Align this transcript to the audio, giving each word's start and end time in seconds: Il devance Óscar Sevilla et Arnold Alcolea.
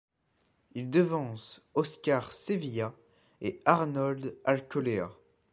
Il 0.73 0.89
devance 0.89 1.61
Óscar 1.75 2.31
Sevilla 2.33 2.95
et 3.39 3.61
Arnold 3.65 4.35
Alcolea. 4.45 5.11